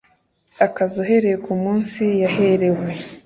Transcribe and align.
akazi 0.65 0.95
uhereye 1.03 1.37
ku 1.45 1.53
munsi 1.63 2.03
yaherewe 2.21 2.91